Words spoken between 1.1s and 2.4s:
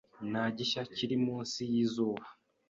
munsi yizuba.